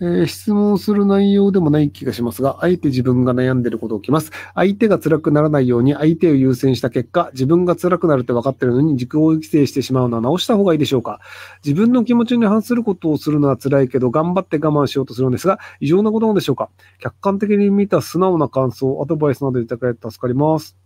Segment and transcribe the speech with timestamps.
[0.00, 4.30] えー、質問する内容でもない気がしますが、あえて自分が悩んでいることを起きます。
[4.54, 11.20] 相手が辛くならないように相手を優先した結果、自分が辛くなるって分かってるのに自己規制してしまうのは直した方がいいでしょうか？
[11.64, 16.70] 自分の気持ちに反することをするのは辛いけど、頑張って我慢しようとするんですが、異常なことなんでしょうか？
[17.00, 20.76] 客観的に見た素直な感想、アドバイスなどいただけ助かります。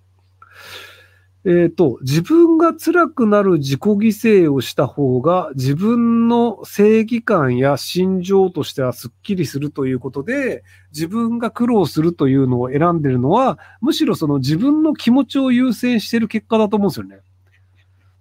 [1.44, 10.62] えっ、ー、と、自分が辛くなる自己犠牲をした方が自分の正義感や心情としてはスッキリするということで、
[10.92, 17.22] 自分が苦労するというのを選んでるのは、むしろその自分の気持ちを優先してる結果だと思うんですよね。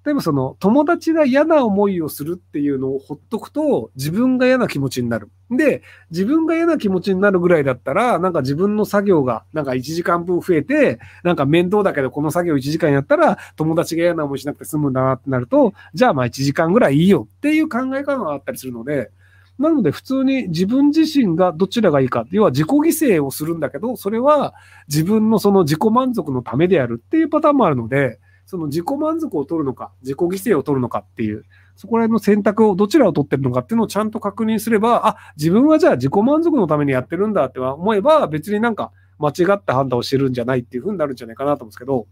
[0.04, 5.30] でもその友達が嫌な思いをするっていうのをほっとくと自分が嫌な気持ちになる。
[5.52, 19.12] で、自分が嫌な気持ちになるぐらいだったら、なんか自分の作業がなんか1時間分増えて、なんか面倒だけどこの作業1時間やったら友達が嫌な思いしなくて済むんだなってなると、じゃあまあ1時間ぐらいいいよっていう考え方があったりするので、
[19.60, 22.26] なので普通に自分自身がどちらがいいか。
[22.32, 24.55] 要は自己犠牲をするんだけど、それは
[24.88, 28.20] 自分のその自己満足のためであるっていうパターンもあるので、
[28.52, 31.46] その自己満足を取るのか、自己犠牲を取るのかっていう、
[31.77, 42.07] そこら辺の選択をどちらを取ってるのかっていうのをちゃんと確認すれば、あ、自分はじゃあ自己満足のためにやってるんだって思えば、別になんか間違った判断をしてるんじゃないっていうふうになるんじゃないかなと思うんですけど、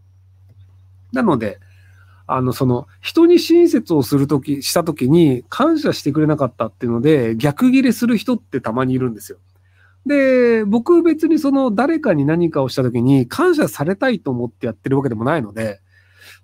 [1.12, 1.60] なので、
[2.26, 9.36] あの、その、人に親切をするとき、したときに感謝してくれなかったっていうので、逆ギレする人ってたまにいるんですよ。
[10.06, 15.80] で、僕別にその誰かに何かをしたときに感謝されたいと思ってやってるわけでもないので、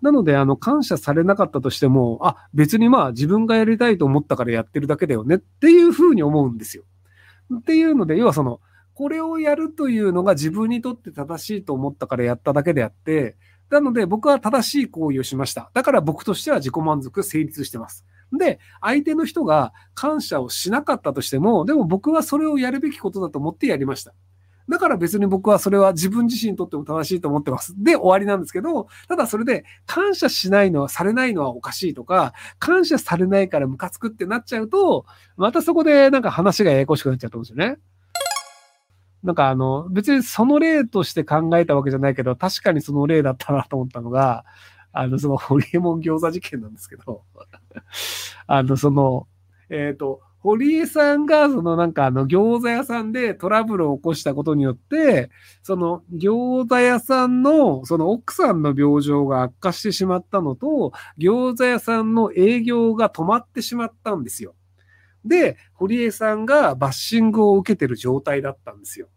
[0.02, 6.84] なので、あの、感謝されなかったとしても、あ、別にまあ自分がやりたいと思ったからやってるだけだよねっていうふうに思うんですよ。
[7.54, 8.60] っていうので、要はその、
[8.94, 13.36] これをやるというのが自分にとって正しいと思ったからやっただけであって、
[13.70, 15.70] なので僕は正しい行為をしました。
[15.74, 18.06] だから僕としては自己満足成立してます。
[18.32, 24.14] で、相手の人が感謝をしなかったとしても、でも僕はそれをやるべきことだと思ってやりました。
[24.68, 27.74] だから別に僕はそれは自分自身にとっても正しいと思ってます。
[27.82, 37.78] で、終わりなんですけど、ただそれで感謝しないのは、されないのはおかしいとか、感謝されないからムカつくってなっちゃうと、またそこでなんか話がややこしくなっちゃうと思うんですよね。
[39.22, 44.44] なんかあの、別にその例として考えたわけじゃないけど、確かにその例だったなと思ったのが、
[44.92, 47.22] あの、そのホリエモン餃子事件なんですけど、
[48.46, 49.26] あの、その、
[49.68, 55.28] えっ、ー、と、堀江さんが、そのなんかあの餃子屋さんでトラブルを起こしたことによって、
[55.64, 64.54] その餃子屋さんのその奥さんの病状が悪化してしまったのと、餃子屋さんの営業が止まってしまったんですよ。
[65.24, 69.08] で、堀江さんがバッシングを受けてる状態だったんですよ。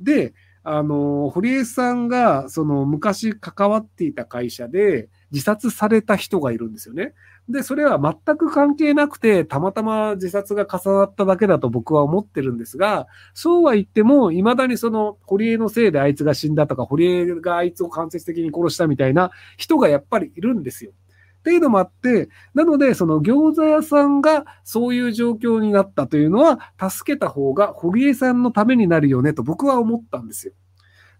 [0.00, 7.14] で、あの、堀江さんが、その昔関わっていた会社で自殺された人がいるんですよね。
[7.48, 20.92] で、それは全く関係なくて、たまたま自殺が重なっただけだと僕は思ってるんですが、そうは言っても、未だにその、堀江のせいであいつが死んだとか、堀江があいつを間接的に殺したみたいな人がやっぱりいるんですよ。
[21.38, 30.52] っていうのもあって、なので、その餃子屋さんがそういう状況になったというのは、助けた方が堀江さんのためになるよねと僕は思ったんですよ。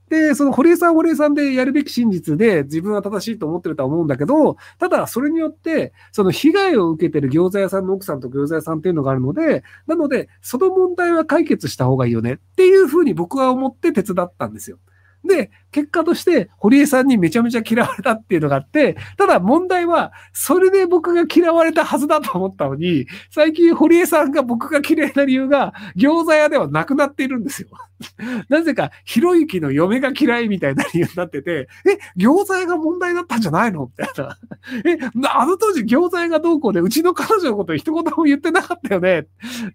[0.09, 14.79] で、その堀江さん堀江さんでやるべき真実で自分は正しいと思ってるとは思うんだけど、ただそれによって、その被害を受けてる餃子屋さんの奥さんと餃子屋さんっていうのがあるので、なので、その問題は解決した方がいいよねっていうふうに僕は思って手伝ったんですよ。
[15.25, 27.69] で、結果として、堀江さんにめちゃめちゃ嫌われたっていうのがあって、ただ問題は、それで僕が嫌われたはずだと思ったのに、最近堀江さんが僕が嫌いな理由が、餃子屋ではなくなっているんですよ。
[28.49, 33.91] なぜか、ひろゆきの嫁が嫌いみたいな理由になってて、え、餃子屋が問題だったんじゃないの？
[33.99, 34.39] みたいな。
[34.85, 34.99] え、
[35.29, 39.27] あの当時餃子屋がどうこうで、うちの彼女のこと一言も言ってなかったよね。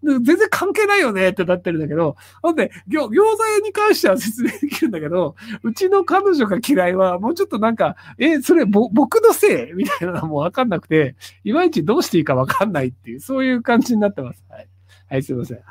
[0.03, 9.73] 全然関係ないよねってなってるんだけど、なんで、餃子屋に関しては説明できるんだけど、うちちの彼女が嫌いは、もうちょっとなんか、え、それぼ僕のせい？
[9.75, 14.43] みたいなのもわかんなくて、いまいちどうしていいかわかんないっていう、そういう感じになってます。
[14.49, 14.67] はい。
[15.09, 15.57] はい、すいません。
[15.57, 15.65] はい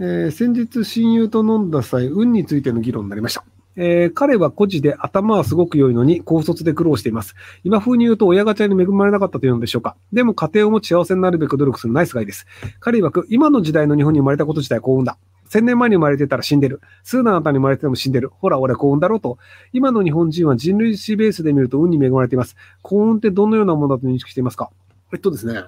[0.00, 3.44] えー、先日親友と飲んだ際、運についての議論になりました。
[3.80, 7.36] えー、彼は孤児で頭はすごく良いのに高卒で苦労しています。
[7.62, 9.96] 今風に言うと親ガチャに恵まれなかったというのでしょうか。
[10.12, 12.46] でも家庭を持ち幸せになるべく努力するナイスガイです。
[12.80, 15.16] 彼曰く今の時代の日本に生まれたこと自体幸運だ。
[15.48, 16.80] 千年前に生まれてたら死んでる。
[17.02, 18.30] 数年後に生まれてても死んでる。
[18.30, 19.38] ほら、俺幸運だろうと。
[19.72, 22.56] 今の日本人は人類史ベースで見ると運に恵まれています。
[22.82, 24.70] 幸運ってどのようなものだと認識していますか？
[25.12, 25.64] えっとですね。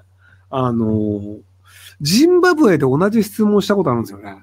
[0.50, 1.38] あの、
[2.00, 4.42] ジンバブエで同じ質問したことあるんですよね。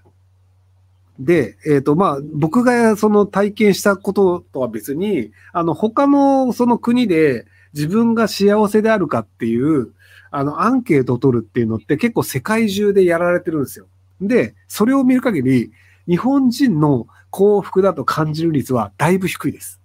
[1.20, 9.94] で、えっ、ー、と、まあ、僕がその体験したこととは別に、あの、他のその国で自分が幸せであるかっていう、
[10.30, 13.88] あの、アンケートを取るっていうのって結構世界中でやられてるんですよ。
[14.22, 15.72] で、それを見る限り、
[16.08, 19.82] 日本人の幸福だと感じる率はだいぶ低いです。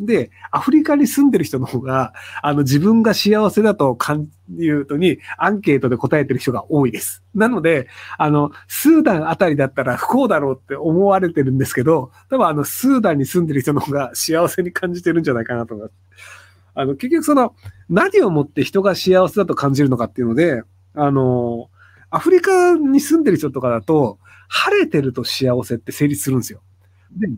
[0.00, 7.22] で、アフリカに住んでる人の方が、あの、自分が幸せだと感じるとに、アンケートで答えてる人が多いです。
[7.34, 7.86] なので、
[8.16, 15.94] あの、スーダンあたりだったら不幸だろうって思われてるんですけど、多分あの、スーダンに住んでる人の方が幸せに感じてるんじゃないかなと思います。
[16.74, 17.54] あの、結局その、
[17.90, 20.62] 何をもって人が幸せだと感じるのかっていうので、
[20.94, 21.68] あの、
[22.10, 24.18] アフリカに住んでる人とかだと、
[24.48, 26.60] 晴れてると幸せって成立するんですよ。
[27.16, 27.28] で、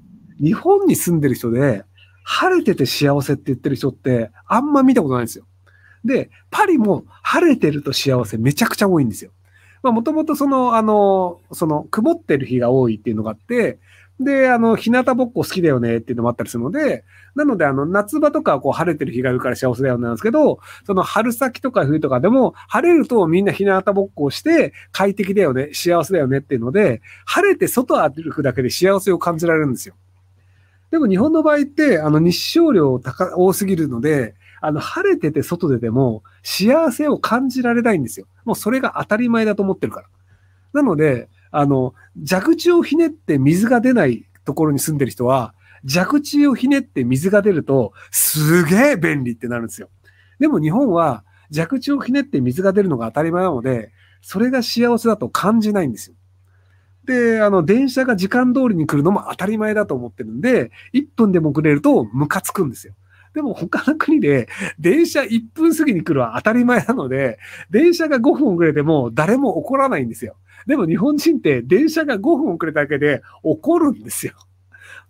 [0.41, 1.85] 日本に住んでる人で、
[2.25, 5.45] 晴れてて幸せって言ってる人ってあんま見たことないんですよ。
[6.05, 9.31] で、パリも晴れてると幸せめちゃくちゃ多いんですよ。
[9.83, 13.79] まあもともとその、あの、その曇ってる日が多いっていうのがあって、
[14.23, 17.05] で、あの、日向ぼっこ好きだよねっていうのもあったりするので、
[17.35, 29.95] なので、あの、夏場とかこう晴れてる日があるから幸せだよねなんですけど、その春先とか冬とかでも、晴れるとみんな日向ぼっこをして快適だよね、幸せだよねっていうので、晴れて外歩くだけで幸せを感じられるんですよ。
[30.91, 38.27] でも日本の場合って、あの日照量高、多すぎるので、あの、晴れてて外ででも幸せを感じられないんですよ。
[38.45, 40.09] もうそれが当たり前だと思ってるから。
[40.73, 41.95] なので、あの、
[42.29, 45.55] 蛇口をひねって水が出ないところに住んでる人は、
[45.89, 49.89] 蛇口をひねって水が出ると、すげえ便利ってなるんですよ。
[50.39, 56.17] でも日本は蛇口をひねって水が出るのが当たり前なので、それが幸せだと感じないんですよ。
[57.05, 62.95] で、あの、電車が時間通りに来るのも当たり前だと思ってるんで、1分でも遅れるとムカつくんですよ。
[63.35, 64.49] でも他の国で
[64.79, 67.39] 電車1分過ぎに来るは当たり前なので、
[67.71, 70.37] 電車が5分遅れても誰も怒らないんですよ。
[70.67, 74.35] でも日本人って電車が5分遅れただけで怒るんですよ。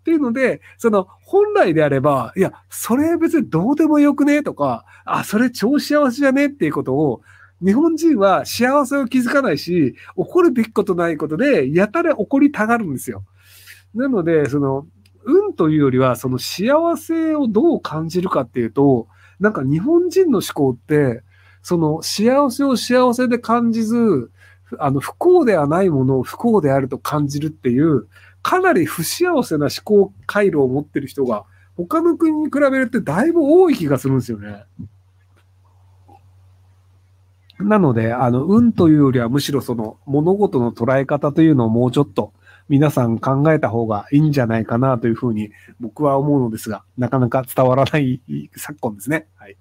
[0.01, 4.43] っていうので、その本来であれば、いや、それ別にどうでもよくね？
[4.43, 6.47] とか、あ、それ超幸せじゃね？
[6.47, 7.23] っていうことを
[7.65, 13.25] 日本人は幸せを気づかないし、怒るべきことないことで、やたら怒りたがるんですよ。
[13.95, 14.87] なので、その、
[15.53, 19.09] 運というよりは、その幸せをどう感じるかっていうと、
[19.39, 21.23] なんか日本人の思考って、
[21.63, 24.31] その幸せを幸せで感じず、
[24.79, 28.09] あの、不幸ではないものを不幸であると感じるっていう、
[28.43, 31.45] かなり不幸せな思考回路を持ってる人が、
[31.77, 34.65] 他の国に比べるとだいぶ多い気がするんですよね。
[37.59, 42.33] なので、あの、運というよりはむしろその物事の捉え方というのをもうちょっと
[42.69, 45.51] 皆さん考えた方がいいんじゃないかなというふうに
[45.81, 48.21] 僕は思うのですが、なかなか伝わらない
[48.57, 49.27] 昨今ですね。
[49.37, 49.57] はい。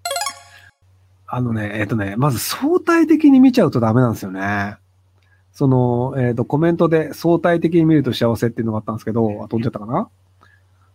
[1.28, 4.76] あのね、えっ、ー、とね、まず相対的に見ちゃうとダメなんですよね。
[5.54, 10.10] その、えっ、ー、と、コメントで相対的に見ると幸せっていうのがあったんですけど、飛んじゃったかな？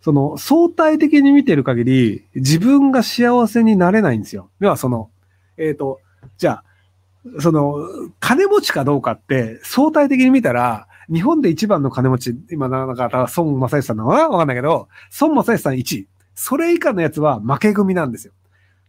[0.01, 4.49] その、相対的に見てる限り、自分が幸せになれないんですよ。
[4.59, 5.09] では、その、
[5.57, 5.99] えっ、ー、と、
[6.37, 7.75] じゃあ、その、
[8.19, 14.89] 金持ちかどうかって、相対的に見たら、日本で一番の金持ち、今なんか、孫正義さんなのかなわかんないけど、
[15.21, 16.07] 孫正義さん1位。
[16.35, 18.33] それ以下のやつは負け組なんですよ。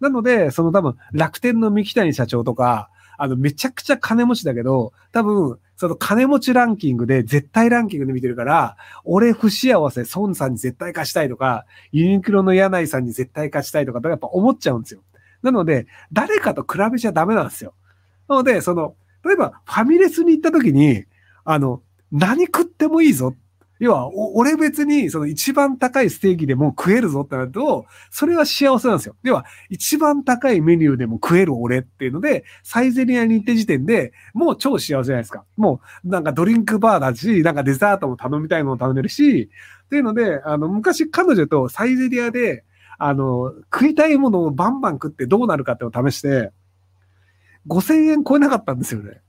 [0.00, 15.00] なので、その多分、楽天の三木谷社長とか、あの、めちゃくちゃ金持ちだけど、多分、その金持ちランキングで、絶対ランキングで見てるから、俺不幸せ、孫さんに絶対勝ちたいとか、ユニクロの柳井さんに絶対勝ちたいとか、やっぱ思っちゃうんですよ。
[15.42, 17.74] なので、誰かと比べちゃダメなんですよ。
[18.28, 18.94] なので、その、
[19.24, 21.04] 例えばファミレスに行った時に、
[21.44, 21.82] あの、
[22.12, 23.34] 何食ってもいいぞ。
[23.78, 29.14] 要は、俺別にその一番高いステーキでも食えるぞってなると、それは幸せなんですよ。
[29.22, 35.44] 要は、一番高いメニューでも食える俺っていうので、サイゼリアに行った時点でもう超幸せじゃないですか。
[35.56, 39.48] もう、なんかドリンクバーだし、なんかデザートも頼みたいのも頼めるし、
[39.84, 42.64] っていうので、あの、昔彼女とサイゼリアで、
[42.98, 46.50] あの、食いたいものをバンバン食ってどうなるかってを試して、
[47.68, 49.20] 5000円超えなかったんですよね。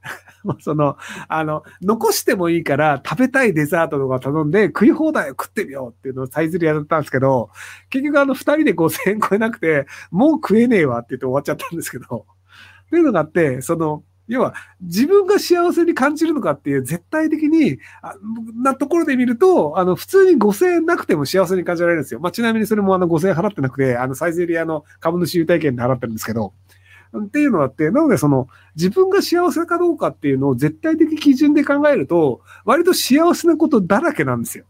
[0.60, 7.50] その、あの、残してもいいから食べたいデザートとか頼んで食い放題を食ってみようっていうのをサイズでやったんですけど、
[7.90, 12.26] 結局あの二人で5000円超えなくて、もう食えねえわって言って終わっちゃったんですけど、
[12.88, 17.80] っていうのがあって、その、要は自分が幸せに感じるのかっていう絶対的に、
[18.62, 22.20] なところで見ると、あの、普通に5000円なくても幸せに感じられるんですよ。
[22.20, 26.54] まあ、ちなみにそれもあの5000円払ってなくて、あの、サイゼリアの株主優待券で払ってるんですけど、
[27.18, 34.66] っていうのがあって、なのでその自分が幸せかどうかっていうのを絶対的基準で考えると、割と幸せなことだらけなんですよ。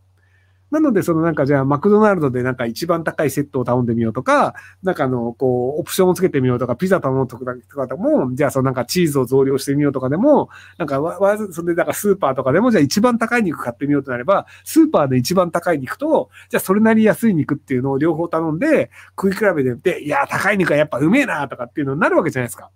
[0.72, 22.70] なので、そのなんかじゃあ、マクドナルドでなんか一番高いセットを頼んでみようとか、なんかあの、こう、オプションをつけてみようとか、ピザ頼むとかでも、じゃあそのなんかチーズを増量してみようとかでも、なんかわ、わ、それでなんかスーパーとかでも、じゃあ一番高い肉買ってみようとなれば、スーパーで一番高い肉と、じゃあそれなり安い肉っていうのを両方頼んで、食い比べてみて、いや、高い肉はやっぱうめえなとかっていうのになるわけじゃないですか。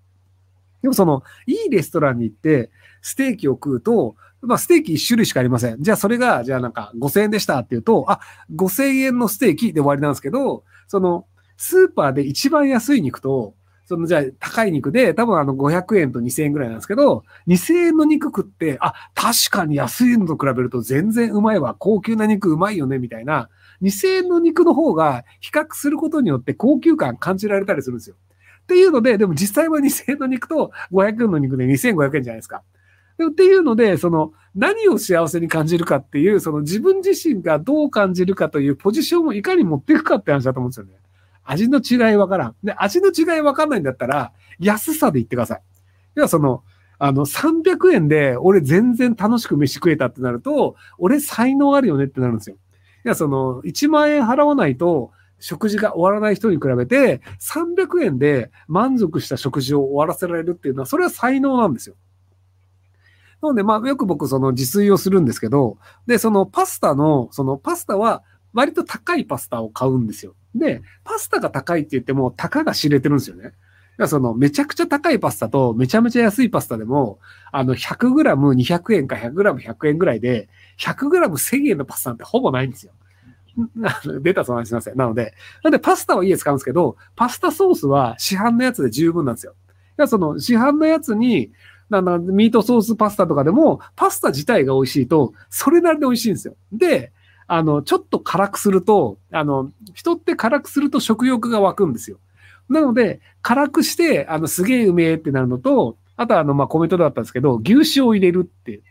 [0.81, 2.69] でもその、いいレストランに行って、
[3.01, 5.81] ステーキを食うと、まあ、ステーキ1種類しかありません。
[5.81, 8.19] じゃあ、それが、じゃあなんか5000円でしたっていうと、あ、
[8.53, 11.25] 5000円のステーキで終わりなんですけど、その、
[11.57, 21.75] スーパーで一番安い肉と、そのじゃあ高い肉で、多分あの500円と2000円ぐらいなんですけど、2000円の肉食って、あ、確かに安いのと比べると全然うまいわ。
[21.77, 23.49] 高級な肉うまいよね、みたいな。
[23.81, 28.15] 2000円の肉の方が比較することによって高級感感じられたりするんですよ。
[28.63, 32.63] っていうので、でも実際は2000円の肉と500円の肉で2500円じゃないですか。
[33.29, 40.93] っていうので、その何を幸せに感じるかっていう、その自分自身がどう感じるかというポジションをいかに持っていくかって話だと思うんですよね。
[41.43, 42.55] 味の違いわからん。
[42.63, 45.61] で、味の違いわかんないんだったら、安さで言ってください。
[46.15, 46.63] 要はその、
[46.99, 52.55] あの、300円で俺全然楽しく飯食えたってなると、俺才能あるよねってなるんですよ。
[53.05, 61.95] いや、その、1万円払わないと、食事が終わらない人に比べて、300円で満足した食事を終わらせられるっていうのは、それは才能なんですよ。
[63.43, 68.23] なので、まあ、よく僕、その自炊をするんですけど、で、そのパスタの、そのパスタは、
[68.53, 70.33] 割と高いパスタを買うんですよ。
[70.55, 73.51] で、パスタが高いって言っても、たかが知れてるんですよね。
[74.07, 77.19] その、めちゃくちゃ高いパスタと、めちゃめちゃ安いパスタでも、
[77.51, 80.47] あの、100g200 円か 100g100 円ぐらいで、
[80.79, 82.93] 100g1000 円のパスタなんてほぼないんですよ。
[84.21, 84.97] 出たその話しません。
[84.97, 85.33] なので、
[85.63, 89.53] なんでパスタは家使うんですけど、パスタソースは市販のやつで十分なんですよ。
[90.07, 91.51] その市販のやつに、
[91.89, 96.55] なんだ、ミートソースパスタとかでも、パスタ自体が美味しいと、それなりで美味しいんですよ。
[96.71, 97.11] で、
[97.47, 102.17] あの、ちょっと辛くすると、あの、人って辛くすると食欲が湧くんですよ。
[102.69, 108.81] なので、辛くして、あの、すげえうめえってなるのと、あとはあの、ま、コメントだったんですけど、牛脂を入れるって。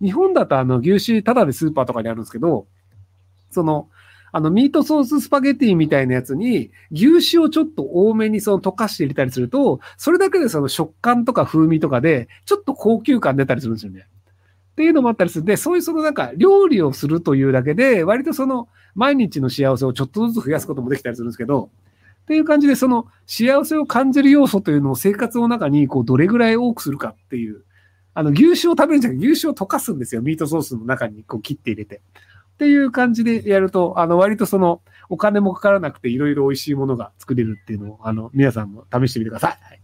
[0.00, 2.66] 日本だとあの、牛脂ただでスーパーとかにあるんですけど、
[3.50, 3.88] その、
[4.32, 14.06] あの、ミートソーススパゲティみたいなやつに、牛脂をちょっと多めにその溶かして入れたりすると、それだけでその食感とか風味とかで、ちょっと高級感出たりするんですよね。
[14.72, 21.70] っていうのもあったりするんで、そういうそのなんか料理をするというだけで、割とその毎日の幸せをちょっとずつ増やすこともできたりするんですけど、
[22.22, 27.64] っていう感じで、その幸せを感じる要素というのを生活の中にこうどれぐらい多くするかっていう、
[28.14, 30.22] あの牛脂を食べるんじゃなくて牛脂を溶かすんですよ。
[30.22, 32.00] ミートソースの中にこう切って入れて。
[32.62, 39.50] っていう感じでやると、あの割とそのお金もかからなくていろいろ美味しいものが作れるっていうのを、あの皆さんも試してみてください。
[39.64, 39.81] はい